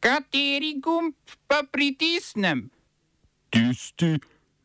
Kateri 0.00 0.78
gumb 0.78 1.14
pa 1.50 1.66
pritisnem? 1.66 2.70
Tisti, 3.50 4.18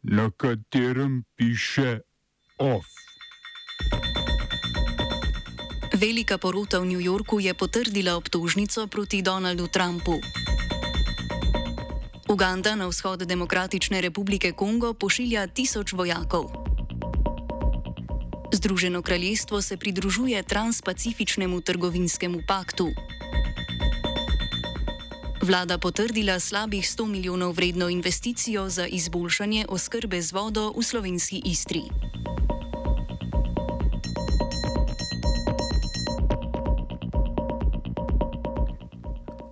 na 0.04 0.29
katerem 0.29 1.24
piše 1.36 2.06
OF. 2.62 2.86
Velika 5.93 6.38
porota 6.38 6.80
v 6.80 6.85
New 6.85 7.01
Yorku 7.01 7.42
je 7.42 7.54
potrdila 7.54 8.14
obtožnico 8.14 8.86
proti 8.88 9.25
Donaldu 9.25 9.66
Trumpu. 9.73 10.21
Uganda 12.29 12.77
na 12.77 12.86
vzhod 12.86 13.25
Demokratične 13.25 14.02
republike 14.05 14.54
Kongo 14.54 14.93
pošilja 14.93 15.50
tisoč 15.50 15.97
vojakov. 15.97 16.50
Združeno 18.54 19.02
kraljestvo 19.02 19.61
se 19.61 19.77
pridružuje 19.77 20.43
transpacifičnemu 20.43 21.61
trgovinskemu 21.61 22.45
paktu. 22.45 22.93
Vlada 25.44 25.78
potrdila 25.78 26.39
slabih 26.39 26.86
100 26.86 27.06
milijonov 27.06 27.51
vredno 27.51 27.89
investicijo 27.89 28.70
za 28.70 28.88
izboljšanje 28.88 29.65
oskrbe 29.70 30.21
z 30.21 30.32
vodo 30.32 30.71
v 30.78 30.84
slovenski 30.84 31.42
Istri. 31.46 31.82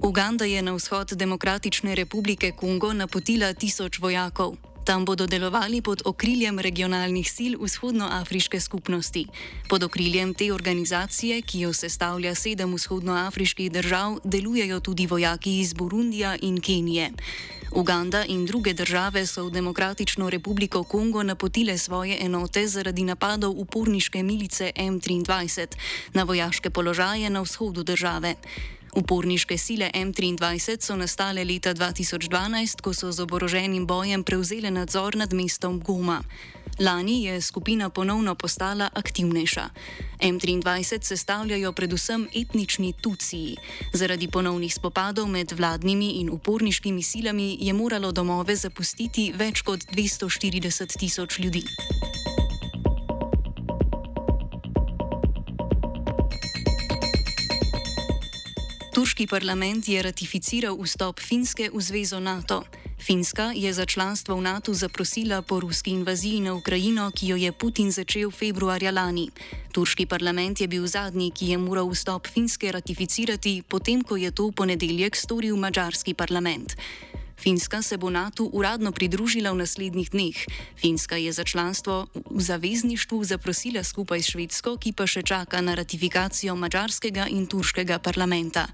Uganda 0.04 0.46
je 0.46 0.62
na 0.62 0.72
vzhod 0.72 1.12
Demokratične 1.12 1.96
republike 1.96 2.52
Kongo 2.52 2.94
napotila 2.94 3.54
tisoč 3.54 4.00
vojakov. 4.00 4.71
Tam 4.86 5.06
bodo 5.06 5.28
delovali 5.28 5.82
pod 5.82 6.02
okriljem 6.06 6.60
regionalnih 6.60 7.28
sil 7.36 7.54
vzhodnoafriške 7.62 8.60
skupnosti. 8.60 9.26
Pod 9.70 9.84
okriljem 9.84 10.34
te 10.34 10.54
organizacije, 10.54 11.42
ki 11.42 11.60
jo 11.60 11.74
sestavlja 11.74 12.36
sedem 12.36 12.74
vzhodnoafriških 12.74 13.72
držav, 13.72 14.18
delujejo 14.24 14.80
tudi 14.80 15.08
vojaki 15.08 15.60
iz 15.60 15.74
Burundija 15.74 16.36
in 16.42 16.62
Kenije. 16.62 17.12
Uganda 17.72 18.26
in 18.26 18.46
druge 18.46 18.74
države 18.74 19.28
so 19.28 19.46
v 19.46 19.52
Demokratično 19.52 20.30
republiko 20.30 20.84
Kongo 20.84 21.24
napotile 21.24 21.78
svoje 21.78 22.18
enote 22.26 22.68
zaradi 22.68 23.04
napadov 23.04 23.52
uporniške 23.52 24.24
milice 24.24 24.72
M23 24.76 25.68
na 26.14 26.24
vojaške 26.24 26.70
položaje 26.70 27.30
na 27.30 27.42
vzhodu 27.42 27.84
države. 27.84 28.36
Uporniške 28.96 29.58
sile 29.58 29.92
M23 29.94 30.82
so 30.82 30.96
nastale 30.96 31.46
leta 31.46 31.74
2012, 31.74 32.82
ko 32.82 32.94
so 32.94 33.12
z 33.12 33.24
oboroženim 33.24 33.88
bojem 33.88 34.24
prevzele 34.24 34.72
nadzor 34.72 35.16
nad 35.16 35.34
mestom 35.34 35.80
Goma. 35.80 36.24
Lani 36.80 37.24
je 37.24 37.42
skupina 37.42 37.90
ponovno 37.90 38.36
postala 38.36 38.90
aktivnejša. 38.94 39.70
M23 40.20 41.04
sestavljajo 41.04 41.72
predvsem 41.72 42.28
etnični 42.36 42.94
Tuciji. 43.02 43.56
Zaradi 43.94 44.28
ponovnih 44.28 44.74
spopadov 44.74 45.28
med 45.28 45.52
vladnimi 45.52 46.10
in 46.12 46.30
uporniškimi 46.30 47.04
silami 47.04 47.58
je 47.62 47.74
moralo 47.74 48.12
domove 48.12 48.56
zapustiti 48.56 49.32
več 49.36 49.62
kot 49.62 49.80
240 49.80 51.00
tisoč 51.00 51.40
ljudi. 51.40 51.64
Turški 59.02 59.26
parlament 59.26 59.88
je 59.90 59.98
ratificiral 59.98 60.76
vstop 60.78 61.18
Finske 61.18 61.72
v 61.74 61.82
zvezo 61.82 62.20
NATO. 62.22 62.62
Finska 63.02 63.50
je 63.50 63.74
za 63.74 63.86
članstvo 63.86 64.38
v 64.38 64.42
NATO 64.46 64.74
zaprosila 64.78 65.42
po 65.42 65.58
ruski 65.60 65.90
invaziji 65.98 66.38
na 66.40 66.54
Ukrajino, 66.54 67.10
ki 67.10 67.34
jo 67.34 67.36
je 67.36 67.52
Putin 67.52 67.90
začel 67.92 68.30
februarja 68.30 68.92
lani. 68.92 69.32
Turški 69.74 70.06
parlament 70.06 70.62
je 70.62 70.68
bil 70.68 70.86
zadnji, 70.86 71.32
ki 71.34 71.50
je 71.50 71.58
moral 71.58 71.90
vstop 71.90 72.28
Finske 72.30 72.72
ratificirati, 72.72 73.64
potem 73.66 74.06
ko 74.06 74.22
je 74.22 74.30
to 74.32 74.54
v 74.54 74.54
ponedeljek 74.54 75.18
storil 75.18 75.58
mačarski 75.58 76.14
parlament. 76.14 76.78
Finska 77.38 77.82
se 77.82 77.98
bo 77.98 78.10
NATO 78.10 78.44
uradno 78.54 78.92
pridružila 78.92 79.52
v 79.52 79.58
naslednjih 79.66 80.10
dneh. 80.10 80.38
Finska 80.78 81.18
je 81.18 81.32
za 81.32 81.44
članstvo 81.44 82.08
v 82.14 82.42
zavezništvu 82.42 83.24
zaprosila 83.24 83.84
skupaj 83.84 84.22
s 84.22 84.30
Švedsko, 84.30 84.78
ki 84.78 84.94
pa 84.94 85.08
še 85.08 85.24
čaka 85.24 85.62
na 85.62 85.76
ratifikacijo 85.76 86.56
mačarskega 86.56 87.26
in 87.28 87.48
turškega 87.48 88.00
parlamenta. 88.00 88.68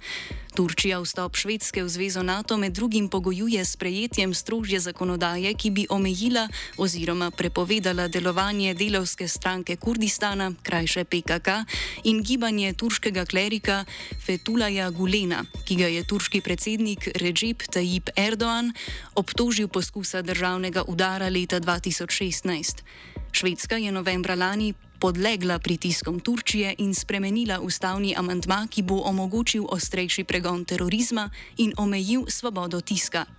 Turčija 0.58 0.98
vstop 0.98 1.38
Švedske 1.38 1.84
v 1.86 1.90
zvezo 1.90 2.24
NATO 2.26 2.58
med 2.58 2.74
drugim 2.74 3.10
pogojuje 3.10 3.62
s 3.62 3.78
prejetjem 3.78 4.34
strožje 4.34 4.80
zakonodaje, 4.80 5.54
ki 5.54 5.70
bi 5.70 5.84
omejila 5.90 6.48
oziroma 6.82 7.30
prepovedala 7.32 8.08
delovanje 8.08 8.74
delovske 8.74 9.28
stranke 9.28 9.76
Kurdistana, 9.78 10.50
krajše 10.64 11.06
PKK, 11.06 11.62
in 12.10 12.24
gibanje 12.26 12.74
turškega 12.74 13.26
klerika 13.30 13.86
Fetulaja 14.26 14.90
Gulena, 14.90 15.46
ki 15.62 15.78
ga 15.78 15.88
je 15.94 16.02
turški 16.02 16.42
predsednik 16.42 17.06
Recep 17.22 17.62
Tayyip 17.70 18.10
Erdoğan 18.18 18.57
obtožil 19.16 19.68
poskusa 19.68 20.22
državnega 20.22 20.84
udara 20.88 21.30
leta 21.30 21.60
2016. 21.60 22.84
Švedska 23.32 23.78
je 23.78 23.92
novembra 23.92 24.36
lani 24.36 24.74
podlegla 25.00 25.60
pritiskom 25.60 26.20
Turčije 26.20 26.76
in 26.78 26.96
spremenila 26.96 27.60
ustavni 27.62 28.16
amantma, 28.18 28.68
ki 28.70 28.82
bo 28.82 29.02
omogočil 29.06 29.66
ostrejši 29.70 30.24
pregon 30.24 30.66
terorizma 30.66 31.30
in 31.58 31.74
omejil 31.78 32.26
svobodo 32.28 32.82
tiska. 32.82 33.37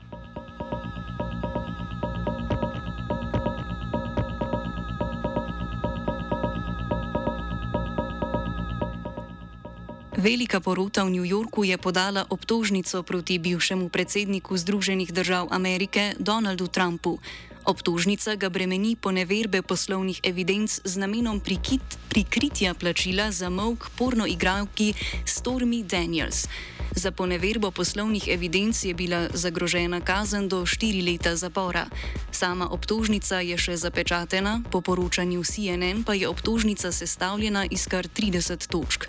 Velika 10.19 10.59
porota 10.59 11.07
v 11.07 11.15
New 11.15 11.23
Yorku 11.23 11.63
je 11.63 11.79
podala 11.79 12.27
obtožnico 12.27 13.07
proti 13.07 13.39
bivšemu 13.39 13.87
predsedniku 13.87 14.59
Združenih 14.59 15.15
držav 15.15 15.47
Amerike 15.55 16.19
Donaldu 16.19 16.67
Trumpu. 16.67 17.23
Obtožnica 17.63 18.35
ga 18.35 18.51
bremeni 18.51 18.99
poneverbe 18.99 19.63
poslovnih 19.63 20.19
evidenc 20.27 20.83
z 20.83 20.95
namenom 20.99 21.39
prikit, 21.39 21.87
prikritja 22.11 22.75
plačila 22.75 23.31
za 23.31 23.47
mok 23.47 23.95
porno 23.95 24.27
igralki 24.27 24.91
Stormy 25.23 25.87
Daniels. 25.87 26.51
Za 26.99 27.15
poneverbo 27.15 27.71
poslovnih 27.71 28.27
evidenc 28.27 28.75
je 28.85 28.95
bila 28.99 29.31
zagrožena 29.31 30.01
kazen 30.03 30.49
do 30.49 30.67
4 30.67 30.99
leta 30.99 31.37
zapora. 31.39 31.87
Sama 32.35 32.67
obtožnica 32.75 33.39
je 33.39 33.55
še 33.55 33.79
zapečatena, 33.79 34.67
po 34.67 34.83
poročanju 34.83 35.47
CNN 35.47 36.03
pa 36.03 36.19
je 36.19 36.27
obtožnica 36.27 36.91
sestavljena 36.91 37.71
iz 37.71 37.87
kar 37.87 38.11
30 38.11 38.67
točk. 38.67 39.07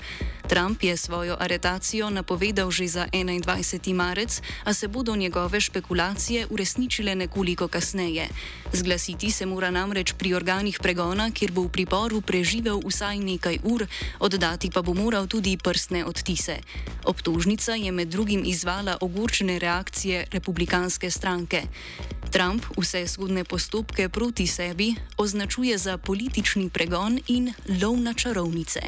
Trump 0.50 0.84
je 0.84 0.98
svojo 0.98 1.38
aretacijo 1.40 2.10
napovedal 2.10 2.72
že 2.72 2.88
za 2.88 3.06
21. 3.14 3.94
marec, 3.94 4.42
a 4.64 4.74
se 4.74 4.88
bodo 4.88 5.16
njegove 5.16 5.62
špekulacije 5.62 6.48
uresničile 6.50 7.16
nekoliko 7.16 7.68
kasneje. 7.68 8.28
Zglasiti 8.74 9.32
se 9.32 9.46
mora 9.46 9.72
namreč 9.72 10.14
pri 10.18 10.34
organih 10.34 10.80
pregona, 10.82 11.30
kjer 11.32 11.52
bo 11.52 11.62
v 11.62 11.70
priporu 11.70 12.22
preživel 12.22 12.82
vsaj 12.82 13.20
nekaj 13.20 13.60
ur, 13.64 13.86
oddati 14.20 14.72
pa 14.74 14.82
bo 14.82 14.94
moral 14.94 15.28
tudi 15.28 15.58
prstne 15.58 16.06
odtise. 16.06 16.58
Obtožnica 17.06 17.76
je 17.76 17.92
med 17.92 18.08
drugim 18.08 18.42
izvala 18.46 18.98
ogorčene 19.02 19.60
reakcije 19.60 20.26
republikanske 20.32 21.12
stranke. 21.12 21.62
Trump 22.32 22.66
vse 22.78 23.08
sodne 23.08 23.44
postopke 23.44 24.10
proti 24.10 24.48
sebi 24.48 24.96
označuje 25.18 25.78
za 25.78 25.98
politični 25.98 26.70
pregon 26.70 27.20
in 27.28 27.54
lov 27.82 27.98
na 28.02 28.14
čarovnice. 28.14 28.82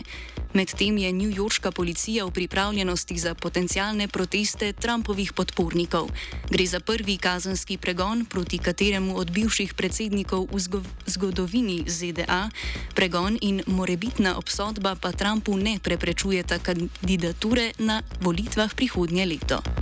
Medtem 0.53 0.97
je 0.97 1.13
newyorška 1.13 1.71
policija 1.71 2.25
v 2.25 2.31
pripravljenosti 2.31 3.17
za 3.17 3.35
potencijalne 3.35 4.07
proteste 4.07 4.73
Trumpovih 4.73 5.33
podpornikov. 5.33 6.09
Gre 6.49 6.65
za 6.65 6.79
prvi 6.79 7.17
kazenski 7.17 7.77
pregon, 7.77 8.25
proti 8.25 8.57
kateremu 8.57 9.17
od 9.17 9.31
bivših 9.31 9.73
predsednikov 9.73 10.47
v 10.51 10.83
zgodovini 11.05 11.83
ZDA 11.87 12.49
pregon 12.95 13.37
in 13.41 13.63
morebitna 13.67 14.37
obsodba 14.37 14.95
pa 14.95 15.11
Trumpu 15.11 15.57
ne 15.57 15.79
preprečujeta 15.79 16.59
kandidature 16.59 17.71
na 17.79 18.03
volitvah 18.21 18.75
prihodnje 18.75 19.25
leto. 19.25 19.80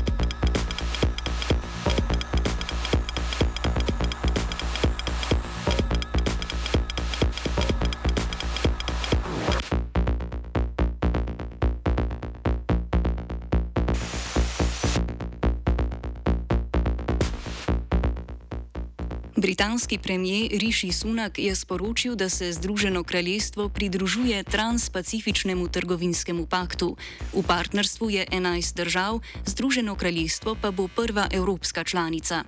Britanski 19.40 19.98
premijer 19.98 20.52
Rishi 20.52 20.92
Sunak 20.92 21.40
je 21.40 21.56
sporočil, 21.56 22.16
da 22.16 22.30
se 22.30 22.54
Združeno 22.54 23.04
kraljestvo 23.04 23.70
pridružuje 23.70 24.44
transpacifičnemu 24.44 25.68
trgovinskemu 25.68 26.46
paktu. 26.46 26.98
V 27.34 27.44
partnerstvu 27.48 28.10
je 28.10 28.26
11 28.32 28.76
držav, 28.76 29.20
Združeno 29.46 29.96
kraljestvo 29.96 30.56
pa 30.62 30.72
bo 30.72 30.88
prva 30.88 31.28
evropska 31.32 31.84
članica. 31.84 32.44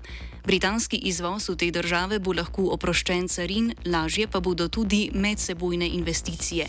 Britanski 0.46 0.98
izvoz 0.98 1.50
v 1.50 1.56
te 1.56 1.72
države 1.72 2.20
bo 2.20 2.34
lahko 2.34 2.62
oproščen 2.76 3.28
carin, 3.28 3.74
lažje 3.86 4.28
pa 4.28 4.40
bodo 4.40 4.68
tudi 4.68 5.12
medsebojne 5.14 5.88
investicije. 5.88 6.68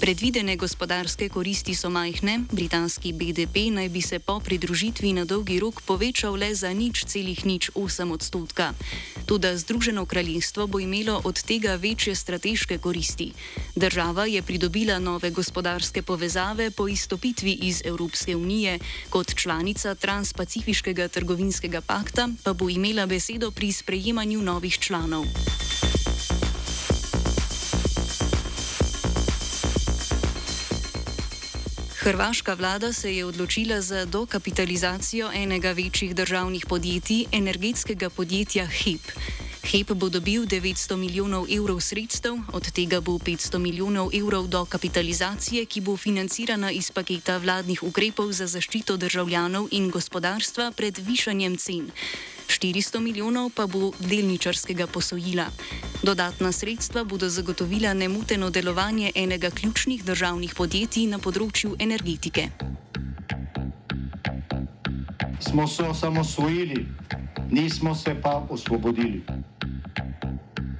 Predvidene 0.00 0.56
gospodarske 0.56 1.28
koristi 1.28 1.74
so 1.74 1.88
majhne, 1.90 2.40
britanski 2.52 3.12
BDP 3.12 3.72
naj 3.72 3.88
bi 3.88 4.02
se 4.02 4.18
po 4.18 4.40
pridružitvi 4.40 5.12
na 5.12 5.24
dolgi 5.24 5.56
rok 5.60 5.80
povečal 5.80 6.36
le 6.36 6.54
za 6.54 6.68
nič 6.72 7.04
celih 7.04 7.46
nič 7.46 7.70
8 7.74 8.12
odstotka. 8.12 8.74
Tudi 9.26 9.56
Združeno 9.56 10.06
kraljestvo 10.06 10.66
bo 10.66 10.80
imelo 10.80 11.20
od 11.24 11.42
tega 11.42 11.74
večje 11.74 12.14
strateške 12.14 12.78
koristi. 12.78 13.32
Država 13.76 14.26
je 14.26 14.42
pridobila 14.42 14.98
nove 14.98 15.30
gospodarske 15.30 16.02
povezave 16.02 16.70
po 16.70 16.88
izstopitvi 16.88 17.52
iz 17.52 17.82
Evropske 17.84 18.36
unije, 18.36 18.78
kot 19.10 19.34
članica 19.34 19.94
Transpacifiškega 19.94 21.08
trgovinskega 21.08 21.80
pakta 21.80 22.28
pa 22.44 22.52
bo 22.52 22.68
imela 22.68 23.06
besedo 23.06 23.50
pri 23.50 23.72
sprejemanju 23.72 24.42
novih 24.42 24.78
članov. 24.78 25.24
Hrvaška 32.06 32.54
vlada 32.54 32.92
se 32.92 33.16
je 33.16 33.24
odločila 33.24 33.80
za 33.80 34.04
dokapitalizacijo 34.04 35.30
enega 35.34 35.72
večjih 35.72 36.14
državnih 36.14 36.66
podjetij, 36.66 37.24
energetskega 37.32 38.10
podjetja 38.10 38.66
HIP. 38.66 39.00
HEP 39.62 39.90
bo 39.90 40.08
dobil 40.08 40.46
900 40.46 40.96
milijonov 40.96 41.46
evrov 41.50 41.80
sredstev, 41.80 42.38
od 42.52 42.70
tega 42.70 43.00
bo 43.00 43.18
500 43.18 43.58
milijonov 43.58 44.10
evrov 44.14 44.46
dokapitalizacije, 44.46 45.64
ki 45.66 45.80
bo 45.80 45.96
financirana 45.96 46.70
iz 46.70 46.90
paketa 46.90 47.38
vladnih 47.38 47.82
ukrepov 47.82 48.32
za 48.32 48.46
zaščito 48.46 48.96
državljanov 48.96 49.66
in 49.70 49.90
gospodarstva 49.90 50.70
pred 50.70 50.98
višanjem 50.98 51.56
cen. 51.56 51.90
400 52.46 53.00
milijonov 53.00 53.50
pa 53.54 53.66
bo 53.66 53.92
delničarskega 53.98 54.86
posojila. 54.86 55.46
Dodatna 56.02 56.52
sredstva 56.52 57.04
bodo 57.04 57.28
zagotovila 57.28 57.94
nemoteno 57.94 58.50
delovanje 58.50 59.12
enega 59.14 59.50
ključnih 59.50 60.04
državnih 60.04 60.54
podjetij 60.54 61.06
na 61.06 61.18
področju 61.18 61.76
energetike. 61.78 62.48
Smo 65.40 65.66
se 65.66 65.82
osamosvojili, 65.82 66.86
nismo 67.50 67.94
se 67.94 68.14
pa 68.22 68.46
osvobodili. 68.50 69.22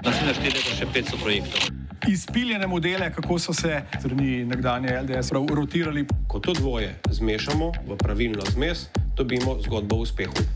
Naslednje 0.04 0.34
število 0.34 0.70
je 0.70 0.76
še 0.78 0.86
500 0.94 1.22
projektov. 1.22 1.76
Izpiljene 2.08 2.66
modele, 2.66 3.08
kako 3.14 3.38
so 3.38 3.52
se 3.52 3.80
strani 3.98 4.44
nekdanje 4.44 4.94
LDS 5.02 5.32
rotirali. 5.32 6.06
Ko 6.28 6.38
to 6.38 6.52
dvoje 6.54 6.94
zmešamo 7.10 7.72
v 7.88 7.96
pravilno 7.98 8.44
zmes, 8.54 8.86
dobimo 9.16 9.58
zgodbo 9.64 9.96
o 9.96 10.06
uspehu. 10.06 10.55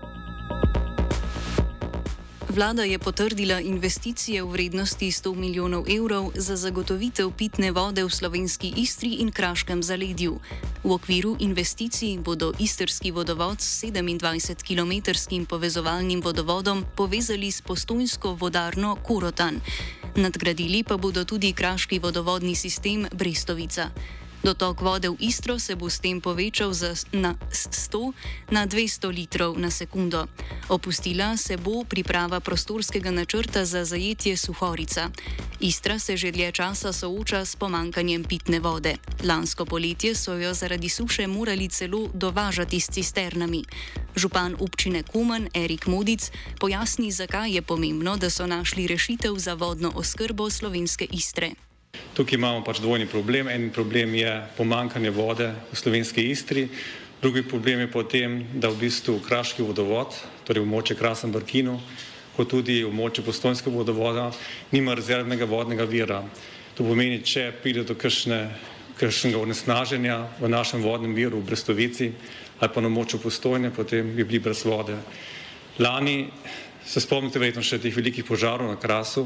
Vlada 2.51 2.83
je 2.83 2.99
potrdila 2.99 3.63
investicije 3.63 4.43
v 4.43 4.51
vrednosti 4.51 5.07
100 5.11 5.35
milijonov 5.35 5.87
evrov 5.87 6.35
za 6.35 6.59
zagotovitev 6.59 7.31
pitne 7.31 7.71
vode 7.71 8.03
v 8.03 8.11
slovenski 8.11 8.75
Istri 8.75 9.23
in 9.23 9.31
Kraškem 9.31 9.79
zaledju. 9.79 10.35
V 10.83 10.91
okviru 10.91 11.39
investicij 11.39 12.19
bodo 12.19 12.51
istrski 12.59 13.11
vodovod 13.11 13.61
s 13.61 13.87
27-kilometrskim 13.87 15.47
povezovalnim 15.47 16.19
vodovodom 16.19 16.83
povezali 16.95 17.51
s 17.51 17.61
postojnsko 17.61 18.35
vodarno 18.35 18.99
Kurotan. 18.99 19.61
Nadgradili 20.15 20.83
pa 20.83 20.97
bodo 20.97 21.23
tudi 21.23 21.53
kraški 21.53 21.99
vodovodni 22.03 22.55
sistem 22.55 23.07
Brestovica. 23.15 23.95
Dotok 24.41 24.81
vode 24.81 25.05
v 25.09 25.21
Istro 25.21 25.61
se 25.61 25.77
bo 25.77 25.85
s 25.85 26.01
tem 26.01 26.17
povečal 26.17 26.73
z 26.73 26.97
100 26.97 28.49
na 28.49 28.65
200 28.65 29.13
litrov 29.13 29.53
na 29.53 29.69
sekundo. 29.69 30.25
Opustila 30.65 31.37
se 31.37 31.61
bo 31.61 31.85
priprava 31.85 32.41
prostorskega 32.41 33.13
načrta 33.13 33.65
za 33.65 33.85
zajetje 33.85 34.37
Suhorica. 34.37 35.13
Istra 35.61 36.01
se 36.01 36.17
že 36.17 36.33
dlje 36.33 36.51
časa 36.51 36.89
sooča 36.89 37.45
s 37.45 37.53
pomankanjem 37.53 38.25
pitne 38.25 38.57
vode. 38.57 38.97
Lansko 39.21 39.65
poletje 39.65 40.17
so 40.17 40.33
jo 40.33 40.53
zaradi 40.57 40.89
suše 40.89 41.27
morali 41.29 41.69
celo 41.69 42.09
dovažati 42.13 42.79
s 42.79 42.89
cisternami. 42.89 43.61
Župan 44.17 44.57
občine 44.57 45.03
Kuman 45.03 45.53
Erik 45.53 45.85
Modic 45.85 46.31
pojasni, 46.57 47.11
zakaj 47.13 47.53
je 47.53 47.61
pomembno, 47.61 48.17
da 48.17 48.29
so 48.29 48.49
našli 48.49 48.87
rešitev 48.89 49.37
za 49.37 49.53
vodno 49.53 49.93
oskrbo 49.95 50.49
slovenske 50.49 51.05
Istre. 51.13 51.70
Tukaj 52.15 52.35
imamo 52.35 52.63
pač 52.63 52.79
dvojni 52.79 53.05
problem. 53.07 53.47
En 53.47 53.69
problem 53.71 54.15
je 54.15 54.31
pomankanje 54.57 55.11
vode 55.15 55.47
v 55.71 55.75
slovenski 55.75 56.23
Istri, 56.31 56.67
drugi 57.21 57.43
problem 57.43 57.79
je 57.79 57.91
potem, 57.91 58.35
da 58.53 58.69
v 58.69 58.79
bistvu 58.83 59.19
kraški 59.23 59.63
vodovod, 59.63 60.15
torej 60.47 60.63
območje 60.63 60.97
Krasen 60.99 61.31
Brkinu, 61.31 61.77
kot 62.35 62.51
tudi 62.51 62.81
območje 62.87 63.23
postojnskega 63.23 63.75
vodovoda, 63.75 64.29
nima 64.71 64.95
rezervnega 64.95 65.47
vodnega 65.47 65.87
vira. 65.87 66.21
To 66.75 66.87
pomeni, 66.87 67.19
če 67.23 67.51
pride 67.63 67.83
do 67.87 67.95
kršnega 67.95 69.39
onesnaženja 69.39 70.17
v 70.39 70.51
našem 70.51 70.83
vodnem 70.83 71.15
viru 71.15 71.39
v 71.41 71.47
Brestovici 71.51 72.11
ali 72.61 72.69
pa 72.69 72.81
na 72.81 72.91
območju 72.91 73.17
postojne, 73.23 73.71
potem 73.73 74.11
bi 74.15 74.23
bili 74.23 74.39
brez 74.39 74.61
vode. 74.67 74.93
Lani 75.81 76.29
se 76.85 77.01
spomnite 77.01 77.39
verjetno 77.41 77.63
še 77.65 77.79
teh 77.81 77.95
velikih 77.95 78.27
požarov 78.27 78.69
na 78.69 78.77
Krasu, 78.77 79.25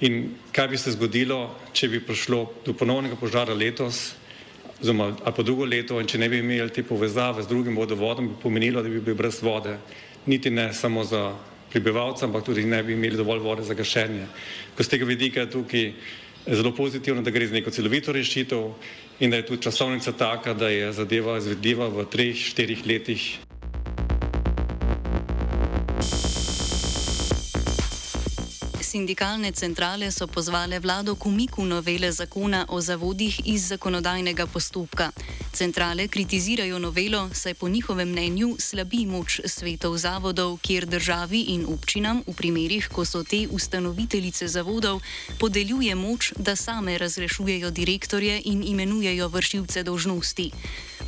In 0.00 0.34
kaj 0.52 0.68
bi 0.68 0.78
se 0.78 0.92
zgodilo, 0.92 1.54
če 1.72 1.88
bi 1.88 2.00
prišlo 2.02 2.40
do 2.66 2.74
ponovnega 2.74 3.16
požara 3.16 3.54
letos, 3.54 4.14
oziroma 4.80 5.12
ali 5.22 5.34
pa 5.36 5.42
drugo 5.42 5.64
leto, 5.64 6.00
in 6.00 6.08
če 6.10 6.18
ne 6.18 6.28
bi 6.28 6.42
imeli 6.42 6.72
te 6.74 6.82
povezave 6.82 7.42
z 7.42 7.48
drugim 7.48 7.76
vodovodom, 7.78 8.32
bi 8.32 8.40
pomenilo, 8.42 8.82
da 8.82 8.90
bi 8.90 9.00
bili 9.00 9.16
brez 9.16 9.38
vode, 9.42 9.78
niti 10.26 10.50
ne 10.50 10.72
samo 10.74 11.04
za 11.04 11.30
prebivalce, 11.70 12.24
ampak 12.26 12.44
tudi 12.44 12.64
ne 12.66 12.82
bi 12.82 12.92
imeli 12.92 13.16
dovolj 13.16 13.40
vode 13.42 13.62
za 13.62 13.74
gašenje. 13.74 14.26
Ko 14.74 14.82
z 14.82 14.88
tega 14.88 15.06
vidika 15.06 15.40
je 15.40 15.50
tukaj 15.50 15.88
zelo 16.46 16.74
pozitivno, 16.74 17.22
da 17.22 17.30
gre 17.30 17.46
za 17.46 17.54
neko 17.54 17.70
celovito 17.70 18.12
rešitev 18.12 18.70
in 19.20 19.30
da 19.30 19.36
je 19.36 19.46
tudi 19.46 19.62
časovnica 19.62 20.12
taka, 20.12 20.54
da 20.54 20.68
je 20.68 20.92
zadeva 20.92 21.38
izvedljiva 21.38 21.88
v 21.88 22.06
treh, 22.10 22.36
štirih 22.36 22.86
letih. 22.86 23.38
Sindikalne 28.94 29.50
centrale 29.52 30.06
so 30.14 30.26
pozvale 30.30 30.78
vlado 30.78 31.18
k 31.18 31.26
umiku 31.26 31.64
novele 31.66 32.12
zakona 32.12 32.62
o 32.68 32.78
zavodih 32.80 33.40
iz 33.44 33.66
zakonodajnega 33.68 34.46
postopka. 34.46 35.10
Centrale 35.52 36.06
kritizirajo 36.08 36.78
novelo, 36.78 37.30
saj 37.34 37.54
po 37.54 37.68
njihovem 37.68 38.08
mnenju 38.08 38.54
slabi 38.58 39.06
moč 39.06 39.40
svetov 39.46 39.98
zavodov, 39.98 40.58
kjer 40.62 40.86
državi 40.86 41.40
in 41.58 41.66
občinam 41.66 42.22
v 42.26 42.34
primerih, 42.38 42.86
ko 42.86 43.04
so 43.04 43.24
te 43.26 43.48
ustanoviteljice 43.50 44.46
zavodov, 44.48 45.02
podeljuje 45.42 45.94
moč, 45.94 46.32
da 46.36 46.54
same 46.56 46.98
razrešujejo 46.98 47.70
direktorje 47.70 48.42
in 48.44 48.62
imenujejo 48.62 49.28
vršilce 49.28 49.82
dožnosti. 49.82 50.50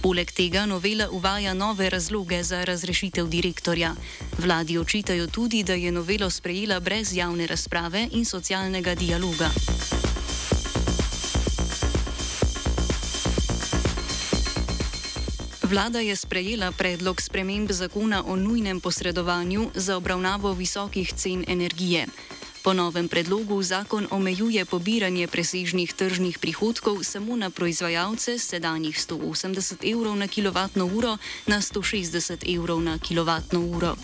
Poleg 0.03 0.31
tega 0.33 0.67
novela 0.67 1.09
uvaja 1.11 1.55
nove 1.55 1.91
razloge 1.91 2.43
za 2.43 2.65
razrešitev 2.65 3.26
direktorja. 3.26 3.95
Vladi 4.38 4.79
očitajo 4.79 5.26
tudi, 5.26 5.62
da 5.62 5.75
je 5.75 5.93
novelo 5.93 6.31
sprejela 6.31 6.81
brez 6.81 7.17
javne 7.17 7.47
razprave 7.47 8.09
in 8.12 8.25
socialnega 8.25 8.95
dialoga. 8.95 9.50
Vlada 15.62 15.99
je 15.99 16.17
sprejela 16.17 16.73
predlog 16.73 17.21
sprememb 17.21 17.73
zakona 17.73 18.23
o 18.26 18.37
nujnem 18.37 18.81
posredovanju 18.81 19.71
za 19.75 19.97
obravnavo 19.97 20.53
visokih 20.53 21.12
cen 21.12 21.45
energije. 21.49 22.07
Po 22.66 22.75
novem 22.75 23.06
predlogu 23.06 23.62
zakon 23.62 24.11
omejuje 24.11 24.66
pobiranje 24.66 25.30
presežnih 25.30 25.87
tržnih 25.87 26.35
prihodkov 26.42 27.06
samo 27.06 27.38
na 27.38 27.46
proizvajalce 27.46 28.42
s 28.42 28.50
sedanjih 28.50 28.99
180 28.99 29.87
evrov 29.87 30.18
na 30.18 30.26
kWh 30.26 31.14
na 31.46 31.62
160 31.62 32.42
evrov 32.42 32.82
na 32.82 32.99
kWh. 32.99 33.94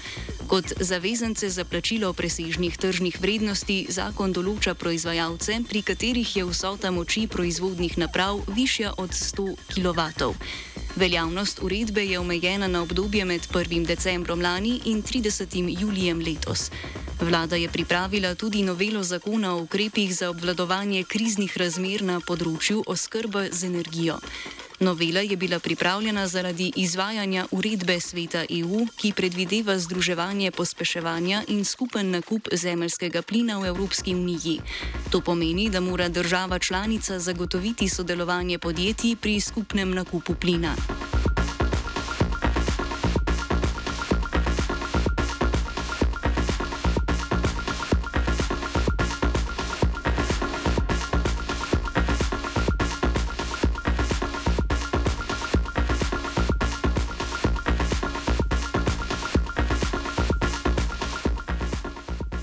Kot 0.47 0.79
zavezance 0.79 1.51
za 1.51 1.67
plačilo 1.67 2.15
presežnih 2.15 2.79
tržnih 2.79 3.19
vrednosti 3.19 3.91
zakon 3.91 4.31
določa 4.31 4.79
proizvajalce, 4.79 5.67
pri 5.67 5.83
katerih 5.83 6.31
je 6.31 6.47
vsota 6.47 6.95
moči 6.95 7.27
proizvodnih 7.27 7.99
naprav 7.99 8.47
višja 8.47 8.95
od 8.95 9.11
100 9.11 9.59
kW. 9.75 10.31
Veljavnost 10.95 11.59
uredbe 11.67 12.07
je 12.07 12.23
omejena 12.23 12.71
na 12.71 12.87
obdobje 12.87 13.27
med 13.27 13.43
1. 13.43 13.91
decembrom 13.91 14.39
lani 14.39 14.79
in 14.87 15.03
30. 15.03 15.51
julijem 15.83 16.23
letos. 16.23 16.71
Vlada 17.23 17.57
je 17.57 17.69
pripravila 17.69 18.35
tudi 18.35 18.63
novelo 18.63 19.03
zakona 19.03 19.55
o 19.55 19.63
ukrepih 19.63 20.15
za 20.15 20.31
obvladovanje 20.31 21.05
kriznih 21.05 21.55
razmer 21.57 22.03
na 22.03 22.17
področju 22.21 22.83
oskrbe 22.87 23.45
z 23.53 23.69
energijo. 23.69 24.17
Novela 24.83 25.23
je 25.23 25.37
bila 25.37 25.61
pripravljena 25.63 26.27
zaradi 26.27 26.73
izvajanja 26.77 27.47
uredbe 27.55 28.01
sveta 28.01 28.43
EU, 28.51 28.87
ki 28.97 29.13
predvideva 29.15 29.79
združevanje 29.79 30.51
pospeševanja 30.51 31.45
in 31.49 31.63
skupen 31.65 32.11
nakup 32.11 32.51
zemljskega 32.53 33.23
plina 33.23 33.61
v 33.63 33.71
Evropski 33.71 34.15
uniji. 34.19 34.59
To 35.15 35.21
pomeni, 35.21 35.71
da 35.71 35.81
mora 35.81 36.09
država 36.09 36.59
članica 36.59 37.19
zagotoviti 37.19 37.89
sodelovanje 37.89 38.59
podjetij 38.59 39.17
pri 39.17 39.41
skupnem 39.41 39.95
nakupu 39.95 40.35
plina. 40.35 40.75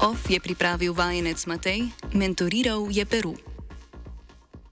OF 0.10 0.26
je 0.30 0.40
pripravil 0.42 0.90
vajenec 0.90 1.38
Matej, 1.46 1.86
mentoriral 2.18 2.90
je 2.90 3.06
Peru. 3.06 3.49